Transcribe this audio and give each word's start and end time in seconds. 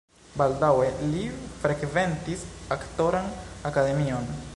Baldaŭe 0.39 0.87
li 1.11 1.25
frekventis 1.65 2.45
aktoran 2.77 3.29
akademion. 3.73 4.27